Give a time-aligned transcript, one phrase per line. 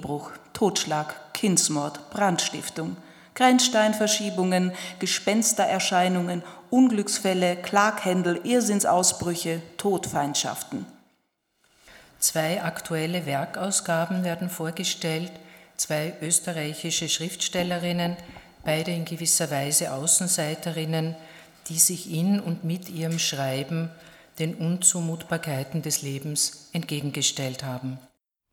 [0.00, 2.96] Ehebruch, Totschlag, Kindsmord, Brandstiftung,
[3.34, 10.86] Grenzsteinverschiebungen, Gespenstererscheinungen, Unglücksfälle, Klaghändel, Irrsinnsausbrüche, Todfeindschaften.
[12.18, 15.32] Zwei aktuelle Werkausgaben werden vorgestellt,
[15.76, 18.16] zwei österreichische Schriftstellerinnen,
[18.64, 21.14] beide in gewisser Weise Außenseiterinnen,
[21.68, 23.90] die sich in und mit ihrem Schreiben
[24.38, 27.98] den Unzumutbarkeiten des Lebens entgegengestellt haben.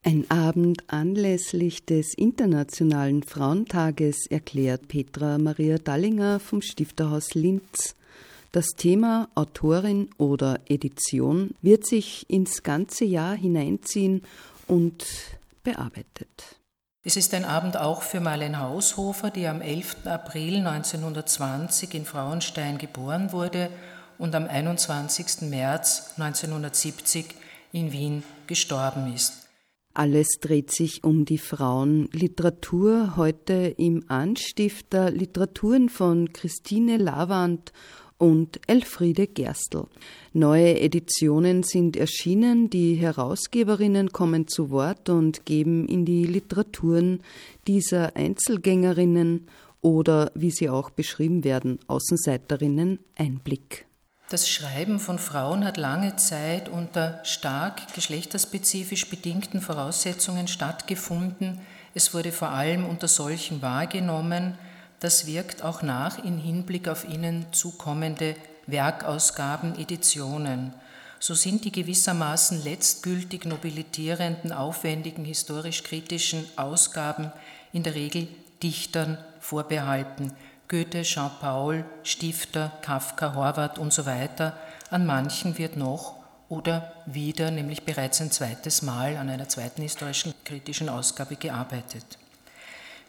[0.03, 7.95] Ein Abend anlässlich des Internationalen Frauentages erklärt Petra Maria Dallinger vom Stifterhaus Linz.
[8.51, 14.21] Das Thema Autorin oder Edition wird sich ins ganze Jahr hineinziehen
[14.67, 15.05] und
[15.63, 16.57] bearbeitet.
[17.03, 20.05] Es ist ein Abend auch für Marlene Haushofer, die am 11.
[20.05, 23.69] April 1920 in Frauenstein geboren wurde
[24.17, 25.49] und am 21.
[25.49, 27.27] März 1970
[27.71, 29.46] in Wien gestorben ist.
[29.97, 32.07] Alles dreht sich um die Frauen.
[32.13, 37.73] Literatur heute im Anstifter, Literaturen von Christine Lavand
[38.19, 39.87] und Elfriede Gerstl.
[40.33, 47.23] Neue Editionen sind erschienen, die Herausgeberinnen kommen zu Wort und geben in die Literaturen
[47.65, 49.47] dieser Einzelgängerinnen
[49.81, 53.86] oder, wie sie auch beschrieben werden, Außenseiterinnen Einblick.
[54.29, 61.61] Das Schreiben von Frauen hat lange Zeit unter stark geschlechterspezifisch bedingten Voraussetzungen stattgefunden.
[61.93, 64.57] Es wurde vor allem unter solchen wahrgenommen.
[64.99, 68.35] Das wirkt auch nach in Hinblick auf ihnen zukommende
[68.65, 70.73] Werkausgaben, Editionen.
[71.19, 77.31] So sind die gewissermaßen letztgültig nobilitierenden, aufwendigen, historisch-kritischen Ausgaben
[77.71, 78.27] in der Regel
[78.61, 80.33] Dichtern vorbehalten,
[80.67, 84.57] Goethe, Jean-Paul, Stifter, Kafka, Horvath und so weiter.
[84.89, 86.15] An manchen wird noch
[86.49, 92.05] oder wieder, nämlich bereits ein zweites Mal an einer zweiten historischen kritischen Ausgabe gearbeitet.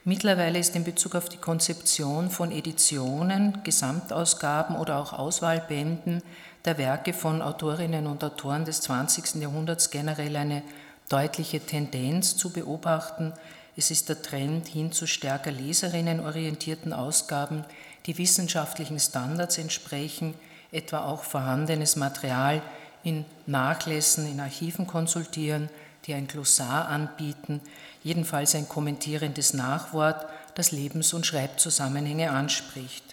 [0.05, 6.23] Mittlerweile ist in Bezug auf die Konzeption von Editionen, Gesamtausgaben oder auch Auswahlbänden
[6.65, 9.43] der Werke von Autorinnen und Autoren des 20.
[9.43, 10.63] Jahrhunderts generell eine
[11.09, 13.33] deutliche Tendenz zu beobachten,
[13.79, 17.65] es ist der Trend hin zu stärker leserinnenorientierten Ausgaben,
[18.07, 20.35] die wissenschaftlichen Standards entsprechen,
[20.73, 22.61] etwa auch vorhandenes Material
[23.05, 25.69] in Nachlässen, in Archiven konsultieren,
[26.07, 27.61] die ein Glossar anbieten,
[28.03, 33.05] jedenfalls ein kommentierendes Nachwort, das Lebens- und Schreibzusammenhänge anspricht.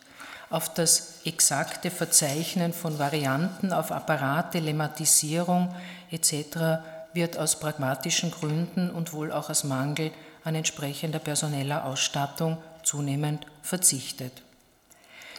[0.50, 5.76] Auf das exakte Verzeichnen von Varianten, auf Apparate, Lemmatisierung
[6.10, 6.82] etc.
[7.14, 10.12] wird aus pragmatischen Gründen und wohl auch aus Mangel
[10.46, 14.44] an entsprechender personeller Ausstattung zunehmend verzichtet.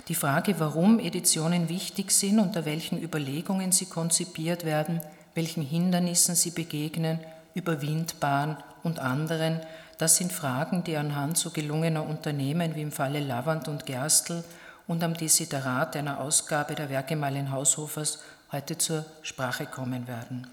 [0.08, 5.00] Die Frage, warum Editionen wichtig sind, unter welchen Überlegungen sie konzipiert werden,
[5.34, 7.20] welchen Hindernissen sie begegnen,
[7.54, 9.60] überwindbaren und anderen,
[9.98, 14.44] das sind Fragen, die anhand so gelungener Unternehmen wie im Falle Lavand und Gerstl
[14.86, 18.18] und am Desiderat einer Ausgabe der Werke Marlen Haushofers
[18.52, 20.46] heute zur Sprache kommen werden.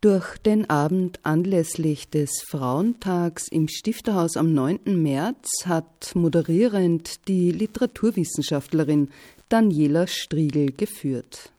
[0.00, 4.80] Durch den Abend anlässlich des Frauentags im Stifterhaus am 9.
[4.84, 9.10] März hat moderierend die Literaturwissenschaftlerin
[9.48, 11.50] Daniela Striegel geführt.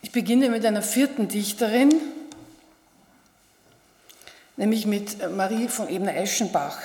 [0.00, 1.92] Ich beginne mit einer vierten Dichterin,
[4.56, 6.78] nämlich mit Marie von Ebner-Eschenbach.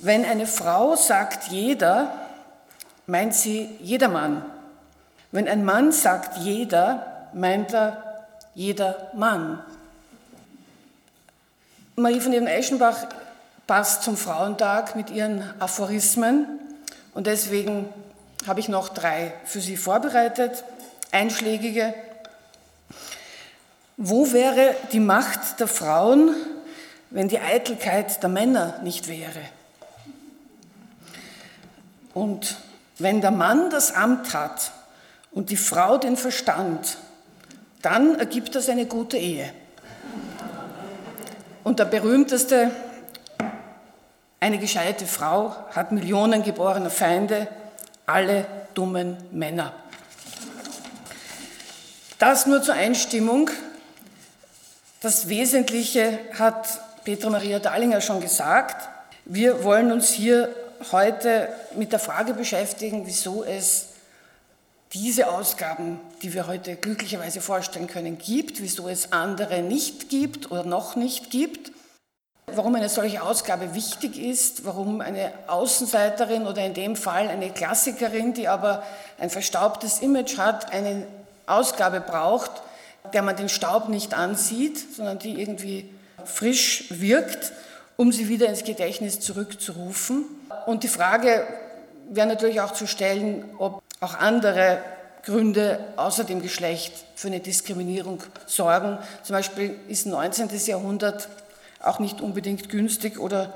[0.00, 2.12] Wenn eine Frau sagt jeder,
[3.06, 4.44] meint sie jedermann.
[5.32, 8.07] Wenn ein Mann sagt jeder, meint er
[8.58, 9.62] jeder Mann.
[11.94, 13.06] Marie von Eben-Eschenbach
[13.68, 16.58] passt zum Frauentag mit ihren Aphorismen
[17.14, 17.88] und deswegen
[18.48, 20.64] habe ich noch drei für Sie vorbereitet,
[21.12, 21.94] einschlägige.
[23.96, 26.34] Wo wäre die Macht der Frauen,
[27.10, 29.40] wenn die Eitelkeit der Männer nicht wäre?
[32.12, 32.56] Und
[32.98, 34.72] wenn der Mann das Amt hat
[35.30, 36.98] und die Frau den Verstand,
[37.82, 39.52] dann ergibt das eine gute Ehe.
[41.64, 42.70] Und der berühmteste,
[44.40, 47.48] eine gescheite Frau hat Millionen geborener Feinde,
[48.06, 49.72] alle dummen Männer.
[52.18, 53.50] Das nur zur Einstimmung.
[55.00, 58.88] Das Wesentliche hat Petra Maria Dahlinger schon gesagt.
[59.24, 60.54] Wir wollen uns hier
[60.90, 63.88] heute mit der Frage beschäftigen, wieso es
[64.92, 70.64] diese Ausgaben, die wir heute glücklicherweise vorstellen können, gibt, wieso es andere nicht gibt oder
[70.64, 71.72] noch nicht gibt,
[72.46, 78.34] warum eine solche Ausgabe wichtig ist, warum eine Außenseiterin oder in dem Fall eine Klassikerin,
[78.34, 78.82] die aber
[79.18, 81.06] ein verstaubtes Image hat, eine
[81.46, 82.50] Ausgabe braucht,
[83.12, 85.90] der man den Staub nicht ansieht, sondern die irgendwie
[86.24, 87.52] frisch wirkt,
[87.96, 90.24] um sie wieder ins Gedächtnis zurückzurufen.
[90.66, 91.46] Und die Frage
[92.10, 94.78] wäre natürlich auch zu stellen, ob auch andere
[95.24, 98.98] Gründe außer dem Geschlecht für eine Diskriminierung sorgen.
[99.22, 100.48] Zum Beispiel ist 19.
[100.66, 101.28] Jahrhundert
[101.80, 103.52] auch nicht unbedingt günstig oder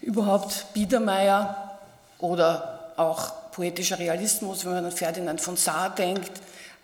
[0.00, 1.78] überhaupt Biedermeier
[2.18, 6.32] oder auch poetischer Realismus, wenn man an Ferdinand von Saar denkt.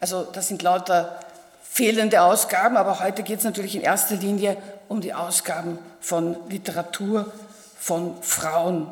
[0.01, 1.19] Also das sind lauter
[1.63, 4.57] fehlende Ausgaben, aber heute geht es natürlich in erster Linie
[4.89, 7.33] um die Ausgaben von Literatur
[7.79, 8.91] von Frauen.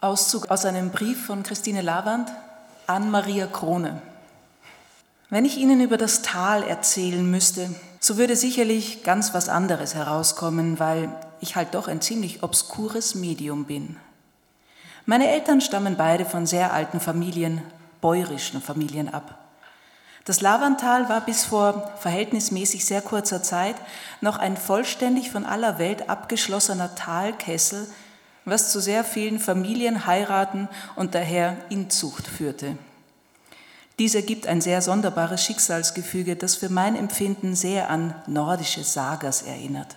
[0.00, 2.28] Auszug aus einem Brief von Christine Lavand
[2.86, 4.00] an Maria Krone.
[5.30, 7.70] Wenn ich Ihnen über das Tal erzählen müsste,
[8.00, 11.08] so würde sicherlich ganz was anderes herauskommen, weil
[11.40, 13.96] ich halt doch ein ziemlich obskures Medium bin.
[15.06, 17.62] Meine Eltern stammen beide von sehr alten Familien,
[18.00, 19.38] bäuerischen Familien ab.
[20.24, 23.74] Das Lavantal war bis vor verhältnismäßig sehr kurzer Zeit
[24.20, 27.88] noch ein vollständig von aller Welt abgeschlossener Talkessel
[28.44, 32.76] was zu sehr vielen Familienheiraten und daher Inzucht führte.
[33.98, 39.96] Dies ergibt ein sehr sonderbares Schicksalsgefüge, das für mein Empfinden sehr an nordische Sagas erinnert.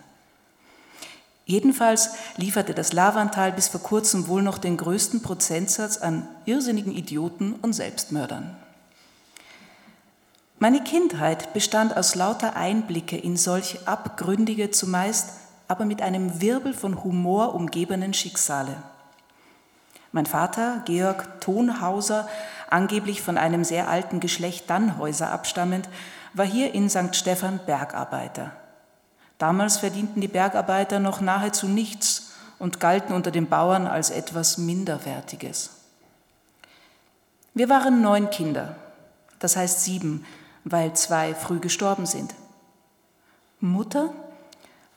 [1.46, 7.54] Jedenfalls lieferte das Lavantal bis vor kurzem wohl noch den größten Prozentsatz an irrsinnigen Idioten
[7.54, 8.56] und Selbstmördern.
[10.58, 15.30] Meine Kindheit bestand aus lauter Einblicke in solch abgründige, zumeist
[15.68, 18.76] aber mit einem Wirbel von Humor umgebenen Schicksale.
[20.12, 22.28] Mein Vater, Georg Thonhauser,
[22.70, 25.90] angeblich von einem sehr alten Geschlecht Dannhäuser abstammend,
[26.34, 27.16] war hier in St.
[27.16, 28.52] Stephan Bergarbeiter.
[29.38, 35.72] Damals verdienten die Bergarbeiter noch nahezu nichts und galten unter den Bauern als etwas Minderwertiges.
[37.54, 38.76] Wir waren neun Kinder,
[39.40, 40.26] das heißt sieben,
[40.64, 42.34] weil zwei früh gestorben sind.
[43.60, 44.14] Mutter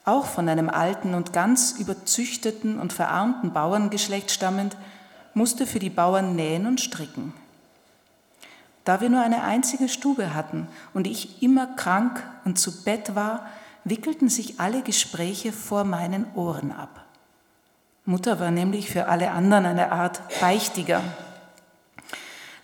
[0.09, 4.77] auch von einem alten und ganz überzüchteten und verarmten Bauerngeschlecht stammend,
[5.35, 7.33] musste für die Bauern nähen und stricken.
[8.85, 13.47] Da wir nur eine einzige Stube hatten und ich immer krank und zu Bett war,
[13.85, 17.05] wickelten sich alle Gespräche vor meinen Ohren ab.
[18.07, 21.03] Mutter war nämlich für alle anderen eine Art Beichtiger.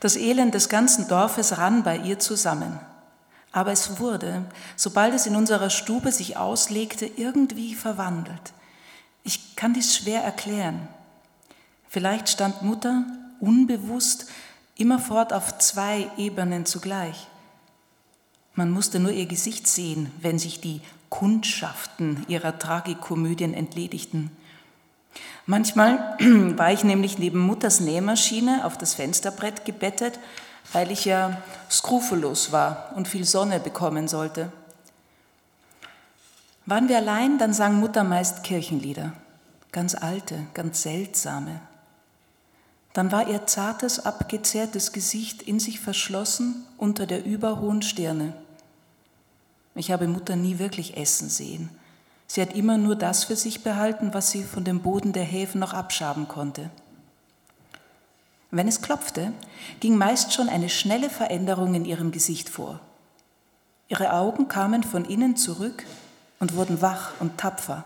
[0.00, 2.81] Das Elend des ganzen Dorfes rann bei ihr zusammen.
[3.55, 8.53] Aber es wurde, sobald es in unserer Stube sich auslegte, irgendwie verwandelt.
[9.23, 10.89] Ich kann dies schwer erklären.
[11.89, 13.05] Vielleicht stand Mutter
[13.39, 14.27] unbewusst
[14.77, 17.29] immerfort auf zwei Ebenen zugleich.
[18.56, 24.33] Man musste nur ihr Gesicht sehen, wenn sich die Kundschaften ihrer Tragikomödien entledigten.
[25.47, 26.17] Manchmal
[26.56, 30.19] war ich nämlich neben Mutters Nähmaschine auf das Fensterbrett gebettet
[30.72, 34.53] weil ich ja skrupellos war und viel Sonne bekommen sollte.
[36.67, 39.12] Waren wir allein, dann sang Mutter meist Kirchenlieder,
[39.70, 41.60] ganz alte, ganz seltsame.
[42.94, 48.32] Dann war ihr zartes, abgezehrtes Gesicht in sich verschlossen unter der überhohen Stirne.
[49.74, 51.70] Ich habe Mutter nie wirklich essen sehen.
[52.27, 55.60] Sie hat immer nur das für sich behalten, was sie von dem Boden der Häfen
[55.60, 56.70] noch abschaben konnte.
[58.56, 59.32] Wenn es klopfte,
[59.81, 62.79] ging meist schon eine schnelle Veränderung in ihrem Gesicht vor.
[63.89, 65.84] Ihre Augen kamen von innen zurück
[66.39, 67.82] und wurden wach und tapfer.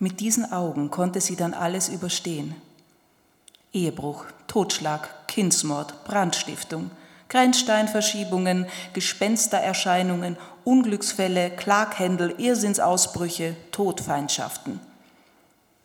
[0.00, 2.56] Mit diesen Augen konnte sie dann alles überstehen.
[3.72, 6.90] Ehebruch, Totschlag, Kindsmord, Brandstiftung,
[7.28, 14.80] Grenzsteinverschiebungen, Gespenstererscheinungen, Unglücksfälle, Klaghändel, Irrsinnsausbrüche, Todfeindschaften.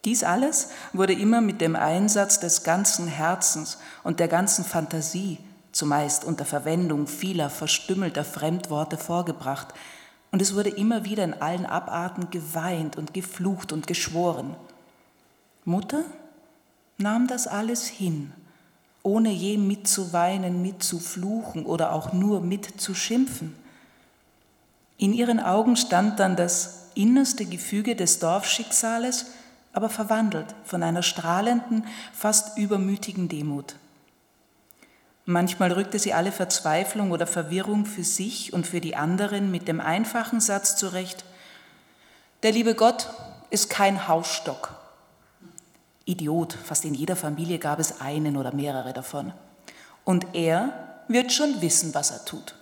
[0.06, 5.38] Dies alles wurde immer mit dem Einsatz des ganzen Herzens und der ganzen Fantasie,
[5.72, 9.74] zumeist unter Verwendung vieler verstümmelter Fremdworte vorgebracht,
[10.32, 14.56] und es wurde immer wieder in allen Abarten geweint und geflucht und geschworen.
[15.64, 16.04] Mutter
[16.98, 18.34] nahm das alles hin,
[19.04, 23.56] ohne je mitzuweinen, mitzufluchen oder auch nur mitzuschimpfen.
[24.98, 29.28] In ihren Augen stand dann das innerste Gefüge des Dorfschicksales,
[29.74, 33.76] aber verwandelt von einer strahlenden, fast übermütigen Demut.
[35.26, 39.80] Manchmal rückte sie alle Verzweiflung oder Verwirrung für sich und für die anderen mit dem
[39.82, 41.26] einfachen Satz zurecht,
[42.44, 43.10] der liebe Gott
[43.50, 44.76] ist kein Hausstock.
[46.06, 49.32] Idiot, fast in jeder Familie gab es einen oder mehrere davon.
[50.04, 52.56] Und er wird schon wissen, was er tut.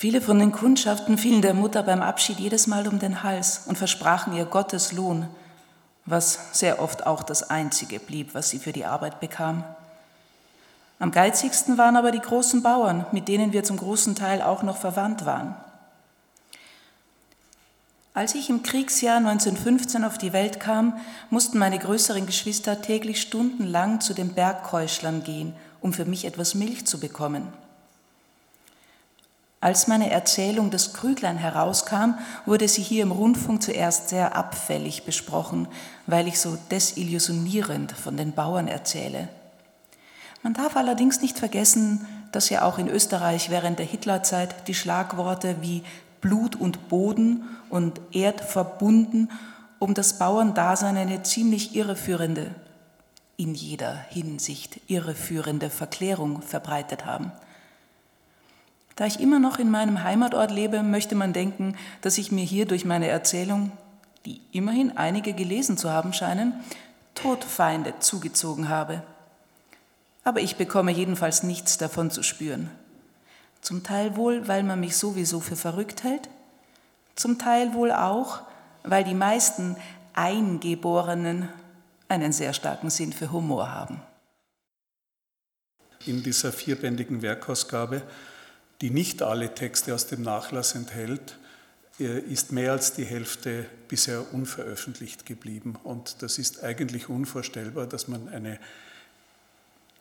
[0.00, 3.76] Viele von den Kundschaften fielen der Mutter beim Abschied jedes Mal um den Hals und
[3.76, 5.26] versprachen ihr Gottes Lohn,
[6.06, 9.64] was sehr oft auch das Einzige blieb, was sie für die Arbeit bekam.
[11.00, 14.76] Am geizigsten waren aber die großen Bauern, mit denen wir zum großen Teil auch noch
[14.76, 15.56] verwandt waren.
[18.14, 20.94] Als ich im Kriegsjahr 1915 auf die Welt kam,
[21.28, 26.86] mussten meine größeren Geschwister täglich stundenlang zu den Bergkeuschlern gehen, um für mich etwas Milch
[26.86, 27.52] zu bekommen.
[29.60, 32.14] Als meine Erzählung Das Krüglein herauskam,
[32.46, 35.66] wurde sie hier im Rundfunk zuerst sehr abfällig besprochen,
[36.06, 39.28] weil ich so desillusionierend von den Bauern erzähle.
[40.44, 45.56] Man darf allerdings nicht vergessen, dass ja auch in Österreich während der Hitlerzeit die Schlagworte
[45.60, 45.82] wie
[46.20, 49.30] Blut und Boden und erdverbunden
[49.80, 52.54] um das Bauerndasein eine ziemlich irreführende,
[53.36, 57.32] in jeder Hinsicht irreführende Verklärung verbreitet haben.
[58.98, 62.66] Da ich immer noch in meinem Heimatort lebe, möchte man denken, dass ich mir hier
[62.66, 63.72] durch meine Erzählung,
[64.26, 66.52] die immerhin einige gelesen zu haben scheinen,
[67.14, 69.02] Todfeinde zugezogen habe
[70.28, 72.70] aber ich bekomme jedenfalls nichts davon zu spüren.
[73.62, 76.28] Zum Teil wohl, weil man mich sowieso für verrückt hält,
[77.16, 78.42] zum Teil wohl auch,
[78.82, 79.74] weil die meisten
[80.12, 81.48] Eingeborenen
[82.08, 84.02] einen sehr starken Sinn für Humor haben.
[86.04, 88.02] In dieser vierbändigen Werkausgabe,
[88.80, 91.38] die nicht alle Texte aus dem Nachlass enthält,
[91.98, 95.76] äh, ist mehr als die Hälfte bisher unveröffentlicht geblieben.
[95.82, 98.58] Und das ist eigentlich unvorstellbar, dass man eine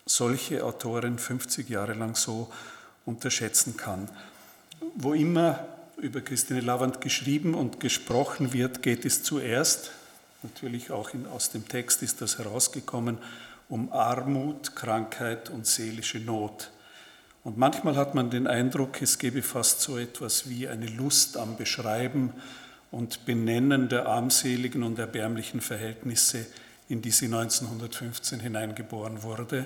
[0.05, 2.51] solche Autorin 50 Jahre lang so
[3.05, 4.09] unterschätzen kann.
[4.95, 5.67] Wo immer
[5.97, 9.91] über Christine Lavand geschrieben und gesprochen wird, geht es zuerst,
[10.43, 13.17] natürlich auch in, aus dem Text ist das herausgekommen,
[13.69, 16.69] um Armut, Krankheit und seelische Not.
[17.47, 21.55] Und manchmal hat man den Eindruck, es gebe fast so etwas wie eine Lust am
[21.55, 22.33] Beschreiben
[22.91, 26.45] und Benennen der armseligen und erbärmlichen Verhältnisse,
[26.89, 29.65] in die sie 1915 hineingeboren wurde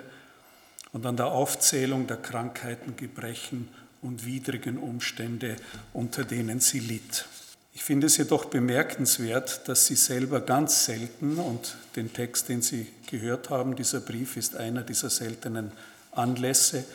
[0.93, 3.67] und an der Aufzählung der Krankheiten, Gebrechen
[4.03, 5.55] und widrigen Umstände,
[5.91, 7.25] unter denen sie litt.
[7.73, 12.85] Ich finde es jedoch bemerkenswert, dass sie selber ganz selten, und den Text, den Sie
[13.09, 15.71] gehört haben, dieser Brief ist einer dieser seltenen
[16.11, 16.85] Anlässe,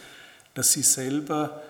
[0.56, 1.62] dass sie selber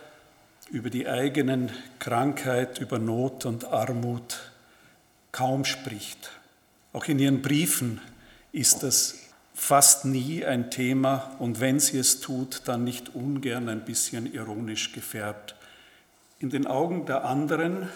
[0.70, 4.38] über die eigenen Krankheit, über Not und Armut
[5.32, 6.30] kaum spricht.
[6.92, 8.00] Auch in ihren Briefen
[8.52, 9.16] ist das
[9.54, 14.92] fast nie ein Thema und wenn sie es tut, dann nicht ungern ein bisschen ironisch
[14.92, 15.56] gefärbt.
[16.38, 17.88] In den Augen der anderen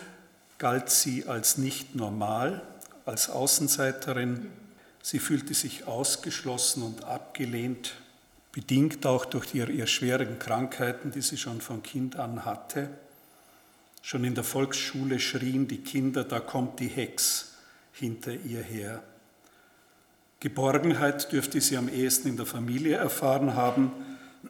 [0.58, 2.62] galt sie als nicht normal,
[3.06, 4.46] als Außenseiterin.
[5.02, 7.94] Sie fühlte sich ausgeschlossen und abgelehnt,
[8.52, 12.90] bedingt auch durch ihre, ihre schweren Krankheiten, die sie schon von Kind an hatte.
[14.02, 17.52] Schon in der Volksschule schrien die Kinder, da kommt die Hex
[17.92, 19.02] hinter ihr her.
[20.40, 23.92] Geborgenheit dürfte sie am ehesten in der Familie erfahren haben.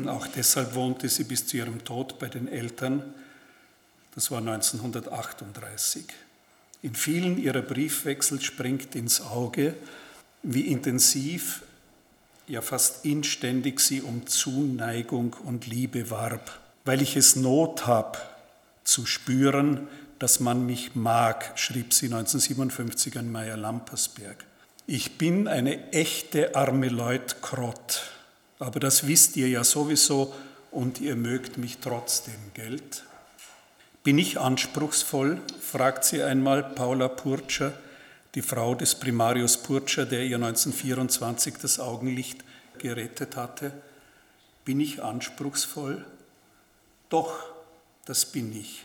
[0.06, 3.02] Auch deshalb wohnte sie bis zu ihrem Tod bei den Eltern.
[4.14, 6.04] Das war 1938.
[6.82, 9.74] In vielen ihrer Briefwechsel springt ins Auge,
[10.42, 11.62] wie intensiv,
[12.50, 16.58] ja fast inständig sie um Zuneigung und Liebe warb.
[16.84, 18.38] Weil ich es Not hab,
[18.82, 19.86] zu spüren,
[20.18, 24.44] dass man mich mag, schrieb sie 1957 an Meyer Lampersberg.
[24.86, 28.02] Ich bin eine echte arme Leut Krott,
[28.58, 30.34] aber das wisst ihr ja sowieso
[30.72, 33.04] und ihr mögt mich trotzdem, Geld.
[34.02, 35.40] Bin ich anspruchsvoll?
[35.60, 37.72] fragt sie einmal Paula Purcher,
[38.34, 42.44] die Frau des Primarius Purcher, der ihr 1924 das Augenlicht
[42.78, 43.72] gerettet hatte.
[44.64, 46.04] Bin ich anspruchsvoll?
[47.08, 47.32] Doch,
[48.04, 48.84] das bin ich.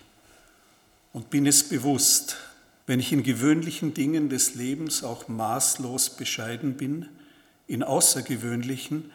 [1.13, 2.37] Und bin es bewusst,
[2.87, 7.07] wenn ich in gewöhnlichen Dingen des Lebens auch maßlos bescheiden bin,
[7.67, 9.11] in außergewöhnlichen,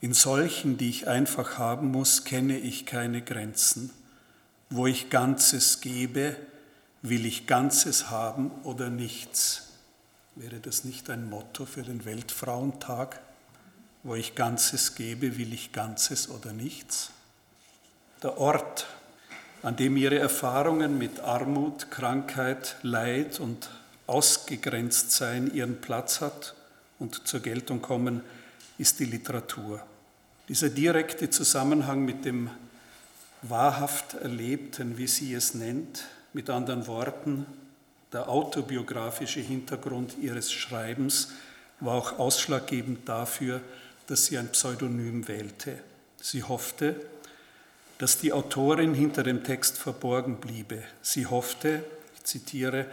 [0.00, 3.90] in solchen, die ich einfach haben muss, kenne ich keine Grenzen.
[4.68, 6.36] Wo ich Ganzes gebe,
[7.08, 9.68] will ich Ganzes haben oder nichts.
[10.34, 13.20] Wäre das nicht ein Motto für den Weltfrauentag?
[14.02, 17.10] Wo ich Ganzes gebe, will ich Ganzes oder nichts?
[18.22, 18.86] Der Ort,
[19.62, 23.70] an dem ihre Erfahrungen mit Armut, Krankheit, Leid und
[24.06, 26.54] Ausgegrenztsein ihren Platz hat
[26.98, 28.22] und zur Geltung kommen,
[28.78, 29.84] ist die Literatur.
[30.48, 32.50] Dieser direkte Zusammenhang mit dem
[33.42, 36.04] wahrhaft Erlebten, wie sie es nennt,
[36.36, 37.46] mit anderen Worten,
[38.12, 41.32] der autobiografische Hintergrund ihres Schreibens
[41.80, 43.62] war auch ausschlaggebend dafür,
[44.06, 45.78] dass sie ein Pseudonym wählte.
[46.20, 46.94] Sie hoffte,
[47.96, 50.82] dass die Autorin hinter dem Text verborgen bliebe.
[51.00, 51.82] Sie hoffte,
[52.16, 52.84] ich zitiere,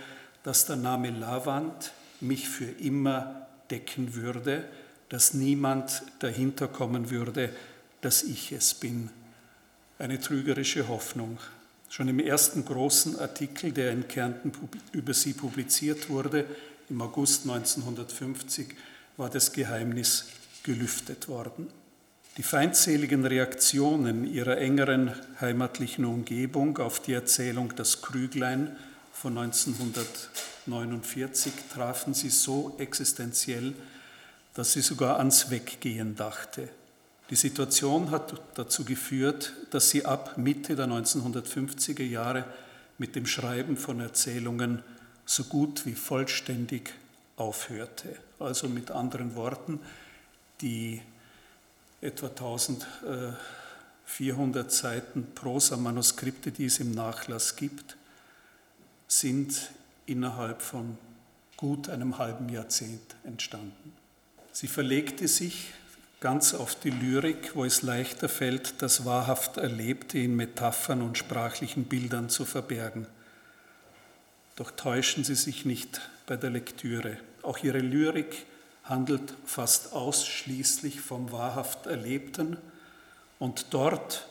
[0.43, 4.63] dass der Name Lavand mich für immer decken würde,
[5.09, 7.49] dass niemand dahinter kommen würde,
[7.99, 9.09] dass ich es bin.
[9.99, 11.39] Eine trügerische Hoffnung.
[11.93, 14.51] Schon im ersten großen Artikel, der in Kärnten
[14.93, 16.47] über sie publiziert wurde,
[16.89, 18.69] im August 1950,
[19.15, 20.29] war das Geheimnis
[20.63, 21.67] gelüftet worden.
[22.37, 28.75] Die feindseligen Reaktionen ihrer engeren heimatlichen Umgebung auf die Erzählung Das Krüglein
[29.11, 33.75] von 1949 trafen sie so existenziell,
[34.55, 36.69] dass sie sogar ans Weggehen dachte.
[37.33, 42.45] Die Situation hat dazu geführt, dass sie ab Mitte der 1950er Jahre
[42.99, 44.83] mit dem Schreiben von Erzählungen
[45.25, 46.93] so gut wie vollständig
[47.35, 48.15] aufhörte.
[48.37, 49.79] Also mit anderen Worten,
[50.61, 51.01] die
[52.01, 57.97] etwa 1400 Seiten Prosa-Manuskripte, die es im Nachlass gibt,
[59.07, 59.71] sind
[60.05, 60.99] innerhalb von
[61.57, 63.91] gut einem halben Jahrzehnt entstanden.
[64.51, 65.73] Sie verlegte sich
[66.23, 71.83] ganz auf die Lyrik, wo es leichter fällt, das wahrhaft Erlebte in Metaphern und sprachlichen
[71.83, 73.07] Bildern zu verbergen.
[74.55, 77.17] Doch täuschen Sie sich nicht bei der Lektüre.
[77.41, 78.45] Auch Ihre Lyrik
[78.85, 82.55] handelt fast ausschließlich vom wahrhaft Erlebten
[83.37, 84.25] und dort,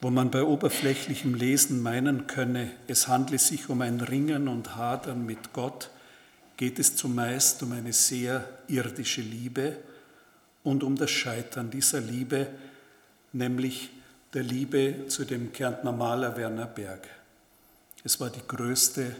[0.00, 5.26] wo man bei oberflächlichem Lesen meinen könne, es handle sich um ein Ringen und Hadern
[5.26, 5.90] mit Gott,
[6.56, 9.76] geht es zumeist um eine sehr irdische Liebe
[10.64, 12.48] und um das Scheitern dieser Liebe,
[13.32, 13.90] nämlich
[14.34, 17.06] der Liebe zu dem Kärntner Maler Werner Berg.
[18.04, 19.14] Es war die größte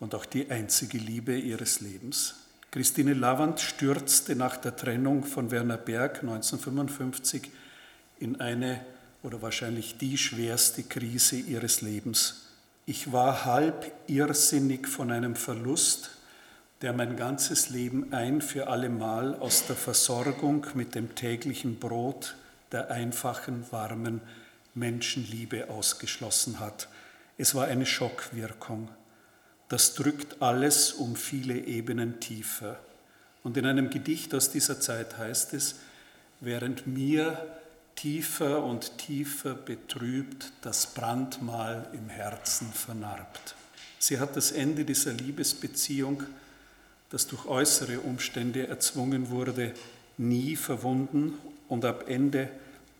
[0.00, 2.34] und auch die einzige Liebe ihres Lebens.
[2.70, 7.50] Christine Lavand stürzte nach der Trennung von Werner Berg 1955
[8.20, 8.80] in eine
[9.22, 12.46] oder wahrscheinlich die schwerste Krise ihres Lebens.
[12.86, 16.10] Ich war halb irrsinnig von einem Verlust,
[16.82, 22.36] der mein ganzes Leben ein für allemal aus der Versorgung mit dem täglichen Brot
[22.72, 24.20] der einfachen, warmen
[24.74, 26.88] Menschenliebe ausgeschlossen hat.
[27.36, 28.88] Es war eine Schockwirkung
[29.70, 32.80] das drückt alles um viele Ebenen tiefer.
[33.44, 35.76] Und in einem Gedicht aus dieser Zeit heißt es,
[36.40, 37.46] während mir
[37.94, 43.54] tiefer und tiefer betrübt das Brandmal im Herzen vernarbt.
[44.00, 46.24] Sie hat das Ende dieser Liebesbeziehung,
[47.10, 49.74] das durch äußere Umstände erzwungen wurde,
[50.16, 51.34] nie verwunden
[51.68, 52.48] und ab Ende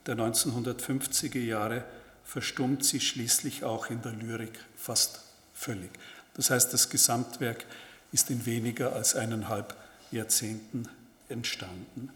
[0.07, 1.85] der 1950er Jahre
[2.25, 5.21] verstummt sie schließlich auch in der Lyrik fast
[5.55, 5.91] völlig.
[6.35, 7.65] Das heißt, das Gesamtwerk
[8.13, 9.75] ist in weniger als eineinhalb
[10.11, 10.89] Jahrzehnten
[11.29, 12.11] entstanden.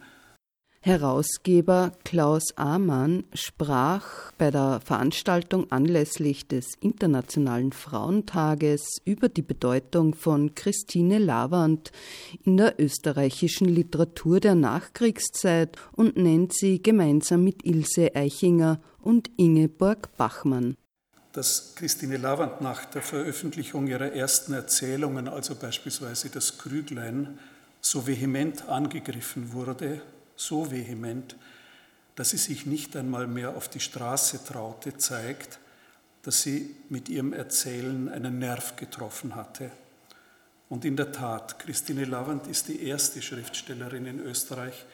[0.86, 10.54] Herausgeber Klaus Amann sprach bei der Veranstaltung anlässlich des Internationalen Frauentages über die Bedeutung von
[10.54, 11.90] Christine Lavand
[12.44, 20.14] in der österreichischen Literatur der Nachkriegszeit und nennt sie gemeinsam mit Ilse Eichinger und Ingeborg
[20.18, 20.76] Bachmann.
[21.32, 27.38] Dass Christine Lavand nach der Veröffentlichung ihrer ersten Erzählungen, also beispielsweise das Krüglein,
[27.80, 30.02] so vehement angegriffen wurde,
[30.36, 31.36] so vehement,
[32.16, 35.58] dass sie sich nicht einmal mehr auf die Straße traute, zeigt,
[36.22, 39.70] dass sie mit ihrem Erzählen einen Nerv getroffen hatte.
[40.68, 44.86] Und in der Tat, Christine Lavand ist die erste Schriftstellerin in Österreich,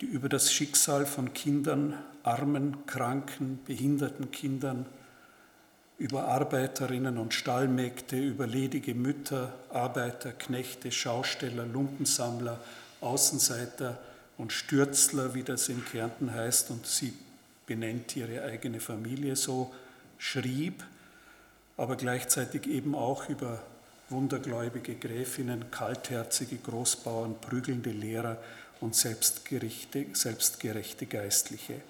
[0.00, 4.86] die über das Schicksal von Kindern, armen, kranken, behinderten Kindern,
[5.98, 12.58] über Arbeiterinnen und Stallmägde, über ledige Mütter, Arbeiter, Knechte, Schausteller, Lumpensammler,
[13.00, 14.00] Außenseiter
[14.38, 17.12] und Stürzler, wie das in Kärnten heißt, und sie
[17.66, 19.72] benennt ihre eigene Familie so,
[20.18, 20.82] schrieb,
[21.76, 23.62] aber gleichzeitig eben auch über
[24.08, 28.36] wundergläubige Gräfinnen, kaltherzige Großbauern, prügelnde Lehrer
[28.80, 30.06] und selbstgerechte,
[31.06, 31.80] Geistliche.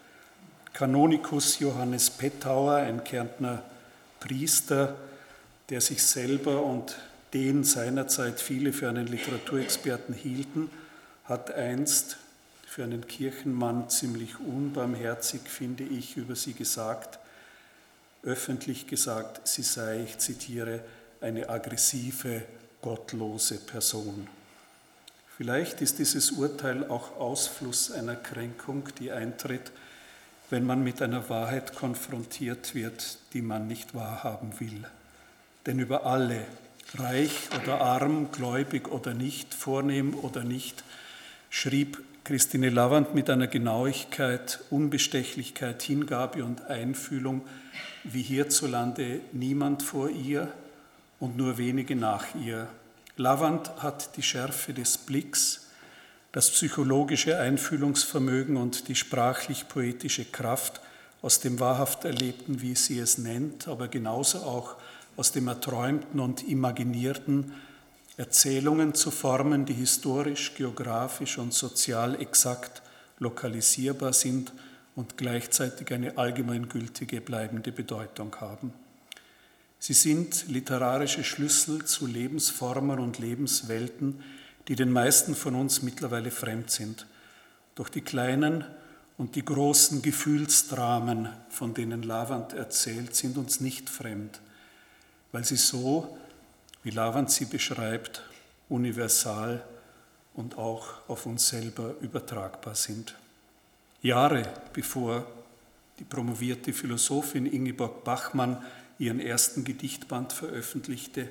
[0.72, 3.62] Kanonikus Johannes Pettauer, ein Kärntner
[4.20, 4.96] Priester,
[5.68, 6.96] der sich selber und
[7.34, 10.70] den seinerzeit viele für einen Literaturexperten hielten,
[11.24, 12.18] hat einst
[12.72, 17.18] für einen Kirchenmann ziemlich unbarmherzig, finde ich, über sie gesagt,
[18.22, 20.80] öffentlich gesagt, sie sei, ich zitiere,
[21.20, 22.44] eine aggressive,
[22.80, 24.26] gottlose Person.
[25.36, 29.70] Vielleicht ist dieses Urteil auch Ausfluss einer Kränkung, die eintritt,
[30.48, 34.86] wenn man mit einer Wahrheit konfrontiert wird, die man nicht wahrhaben will.
[35.66, 36.46] Denn über alle,
[36.94, 40.82] reich oder arm, gläubig oder nicht, vornehm oder nicht,
[41.50, 47.42] schrieb Christine Lavand mit einer Genauigkeit, Unbestechlichkeit, Hingabe und Einfühlung,
[48.04, 50.46] wie hierzulande niemand vor ihr
[51.18, 52.68] und nur wenige nach ihr.
[53.16, 55.66] Lavand hat die Schärfe des Blicks,
[56.30, 60.80] das psychologische Einfühlungsvermögen und die sprachlich-poetische Kraft
[61.22, 64.76] aus dem wahrhaft Erlebten, wie sie es nennt, aber genauso auch
[65.16, 67.52] aus dem Erträumten und Imaginierten,
[68.16, 72.82] Erzählungen zu formen, die historisch, geografisch und sozial exakt
[73.18, 74.52] lokalisierbar sind
[74.94, 78.72] und gleichzeitig eine allgemeingültige bleibende Bedeutung haben.
[79.78, 84.22] Sie sind literarische Schlüssel zu Lebensformen und Lebenswelten,
[84.68, 87.06] die den meisten von uns mittlerweile fremd sind.
[87.74, 88.64] Doch die kleinen
[89.16, 94.40] und die großen Gefühlsdramen, von denen Lavand erzählt, sind uns nicht fremd,
[95.32, 96.16] weil sie so
[96.82, 98.22] wie Lavand sie beschreibt,
[98.68, 99.62] universal
[100.34, 103.14] und auch auf uns selber übertragbar sind.
[104.00, 104.42] Jahre
[104.72, 105.26] bevor
[105.98, 108.62] die promovierte Philosophin Ingeborg Bachmann
[108.98, 111.28] ihren ersten Gedichtband veröffentlichte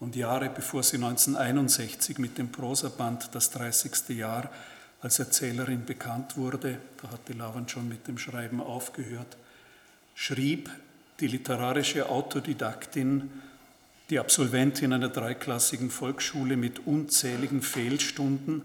[0.00, 4.10] und Jahre bevor sie 1961 mit dem Prosaband Das 30.
[4.10, 4.50] Jahr
[5.00, 9.36] als Erzählerin bekannt wurde, da hatte Lavand schon mit dem Schreiben aufgehört,
[10.14, 10.70] schrieb
[11.18, 13.30] die literarische Autodidaktin
[14.12, 18.60] die Absolventin einer dreiklassigen Volksschule mit unzähligen Fehlstunden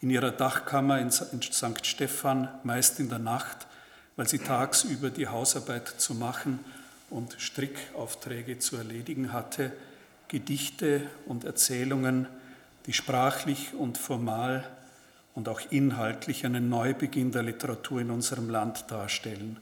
[0.00, 1.84] in ihrer Dachkammer in St.
[1.84, 3.66] Stephan, meist in der Nacht,
[4.16, 6.60] weil sie tagsüber die Hausarbeit zu machen
[7.10, 9.70] und Strickaufträge zu erledigen hatte,
[10.28, 12.26] Gedichte und Erzählungen,
[12.86, 14.66] die sprachlich und formal
[15.34, 19.58] und auch inhaltlich einen Neubeginn der Literatur in unserem Land darstellen.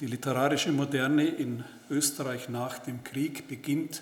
[0.00, 4.00] Die literarische Moderne in Österreich nach dem Krieg beginnt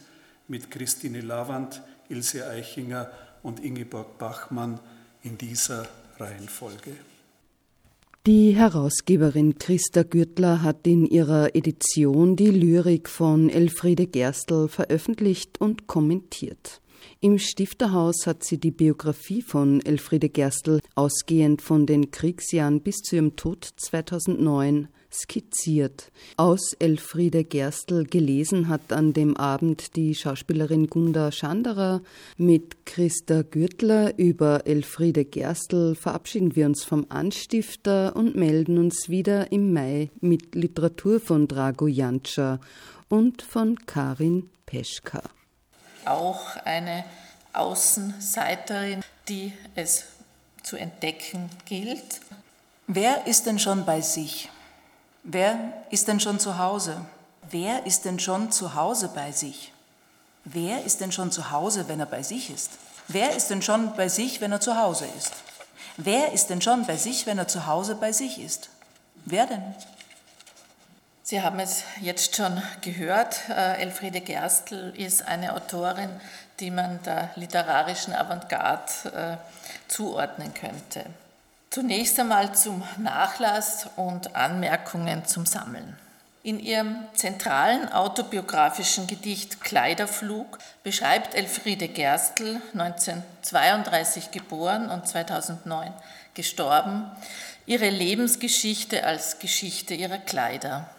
[0.48, 3.10] mit Christine Lavand, Ilse Eichinger
[3.42, 4.80] und Ingeborg Bachmann
[5.22, 5.86] in dieser
[6.18, 6.92] Reihenfolge.
[8.26, 15.86] Die Herausgeberin Christa Gürtler hat in ihrer Edition die Lyrik von Elfriede Gerstl veröffentlicht und
[15.86, 16.82] kommentiert.
[17.20, 23.16] Im Stifterhaus hat sie die Biografie von Elfriede Gerstl ausgehend von den Kriegsjahren bis zu
[23.16, 26.10] ihrem Tod 2009 skizziert.
[26.36, 32.02] Aus Elfriede Gerstl gelesen hat an dem Abend die Schauspielerin Gunda Schanderer.
[32.36, 39.50] Mit Christa Gürtler über Elfriede Gerstl verabschieden wir uns vom Anstifter und melden uns wieder
[39.52, 42.60] im Mai mit Literatur von Drago Jantscha
[43.08, 45.22] und von Karin Peschka.
[46.04, 47.04] Auch eine
[47.52, 50.04] Außenseiterin, die es
[50.62, 52.20] zu entdecken gilt.
[52.86, 54.50] Wer ist denn schon bei sich?
[55.30, 55.58] Wer
[55.90, 57.04] ist denn schon zu Hause?
[57.50, 59.74] Wer ist denn schon zu Hause bei sich?
[60.44, 62.70] Wer ist denn schon zu Hause, wenn er bei sich ist?
[63.08, 65.34] Wer ist denn schon bei sich, wenn er zu Hause ist?
[65.98, 68.70] Wer ist denn schon bei sich, wenn er zu Hause bei sich ist?
[69.26, 69.74] Wer denn?
[71.22, 76.08] Sie haben es jetzt schon gehört, äh, Elfriede Gerstl ist eine Autorin,
[76.58, 81.04] die man der literarischen Avantgarde äh, zuordnen könnte.
[81.78, 85.96] Zunächst einmal zum Nachlass und Anmerkungen zum Sammeln.
[86.42, 95.92] In ihrem zentralen autobiografischen Gedicht Kleiderflug beschreibt Elfriede Gerstl, 1932 geboren und 2009
[96.34, 97.08] gestorben,
[97.64, 100.90] ihre Lebensgeschichte als Geschichte ihrer Kleider.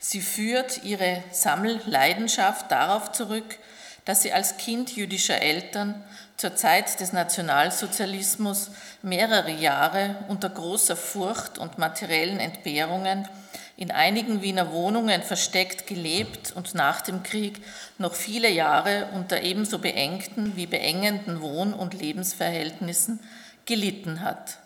[0.00, 3.56] Sie führt ihre Sammelleidenschaft darauf zurück,
[4.04, 6.02] dass sie als Kind jüdischer Eltern
[6.36, 8.70] zur Zeit des Nationalsozialismus
[9.02, 13.28] mehrere Jahre unter großer Furcht und materiellen Entbehrungen
[13.76, 17.60] in einigen Wiener Wohnungen versteckt gelebt und nach dem Krieg
[17.98, 23.20] noch viele Jahre unter ebenso beengten wie beengenden Wohn- und Lebensverhältnissen
[23.66, 24.58] gelitten hat.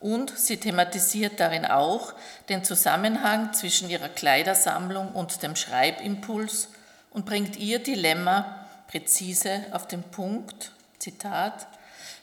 [0.00, 2.14] Und sie thematisiert darin auch
[2.48, 6.68] den Zusammenhang zwischen ihrer Kleidersammlung und dem Schreibimpuls
[7.10, 11.68] und bringt ihr Dilemma präzise auf den Punkt Zitat,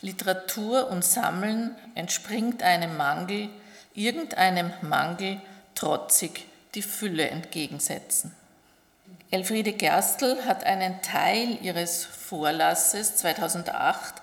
[0.01, 3.49] Literatur und Sammeln entspringt einem Mangel,
[3.93, 5.39] irgendeinem Mangel
[5.73, 8.36] trotzig die Fülle entgegensetzen.
[9.32, 14.15] Elfriede Gerstl hat einen Teil ihres Vorlasses 2008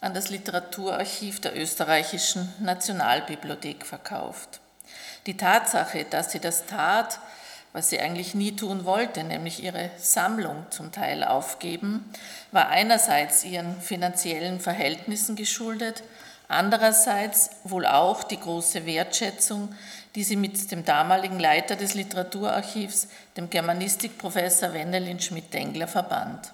[0.00, 4.60] an das Literaturarchiv der österreichischen Nationalbibliothek verkauft.
[5.26, 7.18] Die Tatsache, dass sie das tat,
[7.74, 12.10] was sie eigentlich nie tun wollte, nämlich ihre Sammlung zum Teil aufgeben,
[12.52, 16.02] war einerseits ihren finanziellen Verhältnissen geschuldet,
[16.48, 19.74] Andererseits wohl auch die große Wertschätzung,
[20.14, 26.52] die sie mit dem damaligen Leiter des Literaturarchivs, dem Germanistikprofessor Wendelin Schmidt-Dengler, verband.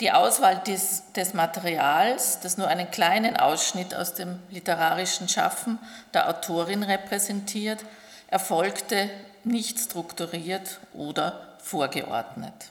[0.00, 5.80] Die Auswahl des, des, Materials, das nur einen kleinen Ausschnitt aus dem literarischen Schaffen
[6.14, 7.84] der Autorin repräsentiert,
[8.28, 9.10] erfolgte
[9.48, 12.70] nicht strukturiert oder vorgeordnet.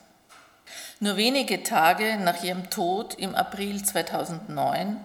[1.00, 4.96] Nur wenige Tage nach ihrem Tod im April 2009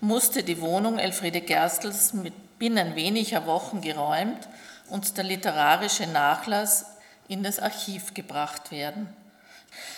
[0.00, 4.48] musste die Wohnung Elfriede Gerstels mit binnen weniger Wochen geräumt
[4.90, 6.84] und der literarische Nachlass
[7.26, 9.08] in das Archiv gebracht werden.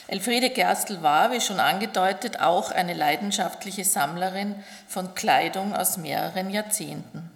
[0.07, 4.55] Elfriede Gerstl war, wie schon angedeutet, auch eine leidenschaftliche Sammlerin
[4.87, 7.32] von Kleidung aus mehreren Jahrzehnten.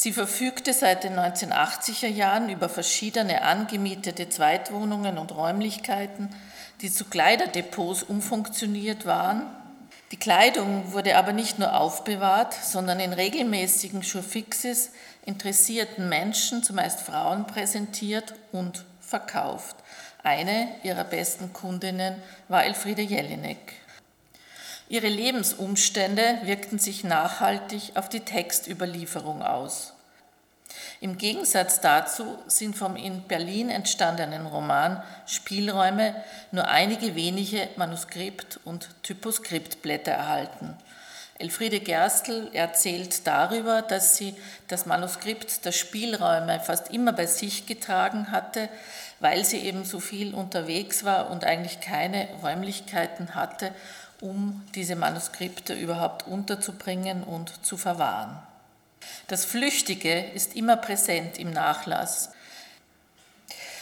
[0.00, 6.30] Sie verfügte seit den 1980er Jahren über verschiedene angemietete Zweitwohnungen und Räumlichkeiten,
[6.80, 9.42] die zu Kleiderdepots umfunktioniert waren.
[10.12, 14.92] Die Kleidung wurde aber nicht nur aufbewahrt, sondern in regelmäßigen Showfixes
[15.26, 19.74] interessierten Menschen, zumeist Frauen, präsentiert und verkauft.
[20.22, 23.72] Eine ihrer besten Kundinnen war Elfriede Jelinek.
[24.90, 29.92] Ihre Lebensumstände wirkten sich nachhaltig auf die Textüberlieferung aus.
[31.00, 36.14] Im Gegensatz dazu sind vom in Berlin entstandenen Roman Spielräume
[36.52, 40.76] nur einige wenige Manuskript- und Typoskriptblätter erhalten.
[41.38, 44.34] Elfriede Gerstl erzählt darüber, dass sie
[44.66, 48.68] das Manuskript der Spielräume fast immer bei sich getragen hatte,
[49.20, 53.72] weil sie eben so viel unterwegs war und eigentlich keine Räumlichkeiten hatte,
[54.20, 58.38] um diese Manuskripte überhaupt unterzubringen und zu verwahren.
[59.28, 62.30] Das Flüchtige ist immer präsent im Nachlass.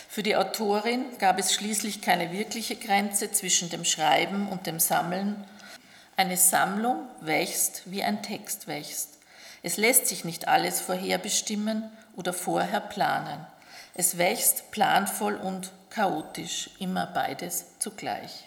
[0.08, 5.44] Für die Autorin gab es schließlich keine wirkliche Grenze zwischen dem Schreiben und dem Sammeln.
[6.16, 9.18] Eine Sammlung wächst, wie ein Text wächst.
[9.62, 13.46] Es lässt sich nicht alles vorherbestimmen oder vorher planen.
[13.94, 18.45] Es wächst planvoll und chaotisch, immer beides zugleich.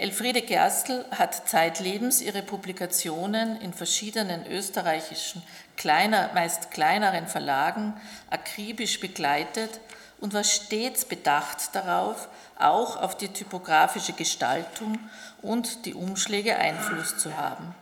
[0.00, 5.42] Elfriede Gerstl hat zeitlebens ihre Publikationen in verschiedenen österreichischen,
[5.76, 7.92] kleiner, meist kleineren Verlagen
[8.30, 9.78] akribisch begleitet
[10.18, 14.98] und war stets bedacht darauf, auch auf die typografische Gestaltung
[15.42, 17.74] und die Umschläge Einfluss zu haben.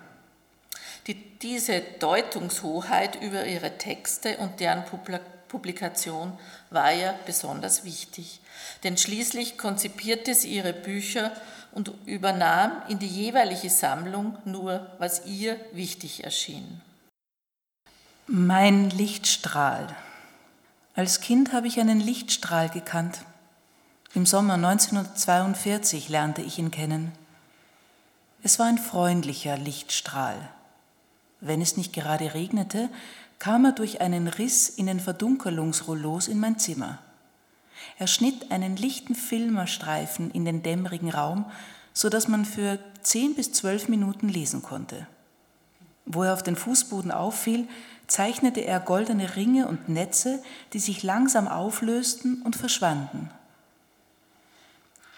[1.07, 4.83] Die, diese Deutungshoheit über ihre Texte und deren
[5.47, 6.37] Publikation
[6.71, 8.41] war ihr besonders wichtig,
[8.83, 11.31] denn schließlich konzipierte sie ihre Bücher
[11.73, 16.81] und übernahm in die jeweilige Sammlung nur, was ihr wichtig erschien.
[18.27, 19.95] Mein Lichtstrahl.
[20.95, 23.21] Als Kind habe ich einen Lichtstrahl gekannt.
[24.15, 27.13] Im Sommer 1942 lernte ich ihn kennen.
[28.43, 30.37] Es war ein freundlicher Lichtstrahl.
[31.41, 32.89] Wenn es nicht gerade regnete,
[33.39, 36.99] kam er durch einen Riss in den Verdunkelungsrollos in mein Zimmer.
[37.99, 41.47] Er schnitt einen lichten Filmerstreifen in den dämmerigen Raum,
[41.93, 45.07] so dass man für zehn bis zwölf Minuten lesen konnte.
[46.07, 47.69] Wo er auf den Fußboden auffiel,
[48.07, 53.31] zeichnete er goldene Ringe und Netze, die sich langsam auflösten und verschwanden.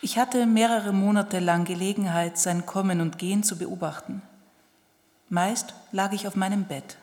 [0.02, 4.22] Ich hatte mehrere Monate lang Gelegenheit, sein Kommen und Gehen zu beobachten.
[5.28, 6.96] Meist lag ich auf meinem Bett.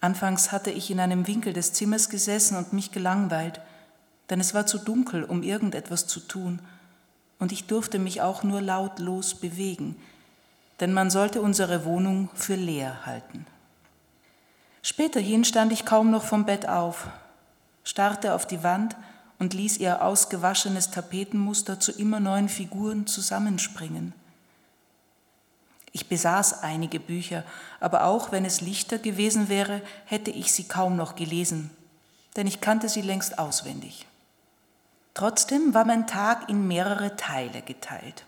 [0.00, 3.60] Anfangs hatte ich in einem Winkel des Zimmers gesessen und mich gelangweilt,
[4.30, 6.60] denn es war zu dunkel, um irgendetwas zu tun,
[7.38, 9.96] und ich durfte mich auch nur lautlos bewegen,
[10.80, 13.46] denn man sollte unsere Wohnung für leer halten.
[14.82, 17.08] Späterhin stand ich kaum noch vom Bett auf,
[17.84, 18.96] starrte auf die Wand
[19.38, 24.12] und ließ ihr ausgewaschenes Tapetenmuster zu immer neuen Figuren zusammenspringen.
[25.92, 27.44] Ich besaß einige Bücher,
[27.80, 31.70] aber auch wenn es lichter gewesen wäre, hätte ich sie kaum noch gelesen,
[32.36, 34.07] denn ich kannte sie längst auswendig.
[35.18, 38.24] Trotzdem war mein Tag in mehrere Teile geteilt.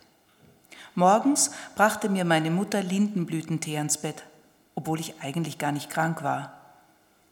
[0.97, 4.25] Morgens brachte mir meine Mutter Lindenblütentee ans Bett,
[4.75, 6.53] obwohl ich eigentlich gar nicht krank war.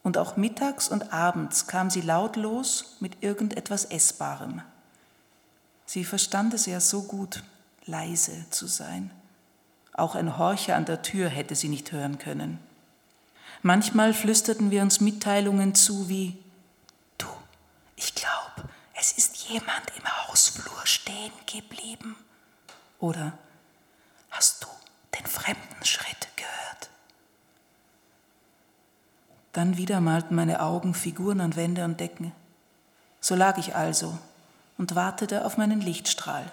[0.01, 4.61] Und auch mittags und abends kam sie lautlos mit irgendetwas Essbarem.
[5.85, 7.43] Sie verstand es ja so gut,
[7.85, 9.11] leise zu sein.
[9.91, 12.59] Auch ein Horcher an der Tür hätte sie nicht hören können.
[13.61, 16.37] Manchmal flüsterten wir uns Mitteilungen zu wie,
[17.17, 17.27] du,
[17.97, 18.69] ich glaube,
[18.99, 22.15] es ist jemand im Hausflur stehen geblieben?
[22.99, 23.33] Oder
[24.29, 24.67] hast du
[25.17, 26.89] den fremden Schritt gehört?
[29.53, 32.31] Dann wieder malten meine Augen Figuren an Wände und Decken.
[33.19, 34.17] So lag ich also
[34.77, 36.49] und wartete auf meinen Lichtstrahl.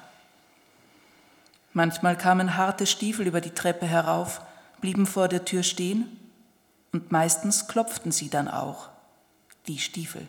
[1.73, 4.41] Manchmal kamen harte Stiefel über die Treppe herauf,
[4.81, 6.19] blieben vor der Tür stehen
[6.93, 8.89] und meistens klopften sie dann auch,
[9.67, 10.27] die Stiefel.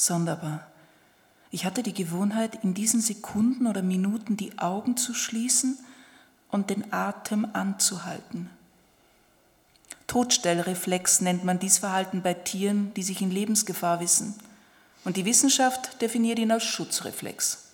[0.00, 0.66] Sonderbar.
[1.50, 5.78] Ich hatte die Gewohnheit, in diesen Sekunden oder Minuten die Augen zu schließen
[6.50, 8.48] und den Atem anzuhalten.
[10.06, 14.34] Todstellreflex nennt man dies Verhalten bei Tieren, die sich in Lebensgefahr wissen.
[15.04, 17.66] Und die Wissenschaft definiert ihn als Schutzreflex.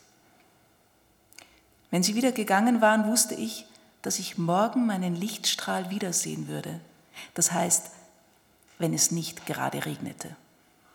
[1.92, 3.66] Wenn sie wieder gegangen waren, wusste ich,
[4.02, 6.80] dass ich morgen meinen Lichtstrahl wiedersehen würde.
[7.34, 7.86] Das heißt,
[8.78, 10.34] wenn es nicht gerade regnete.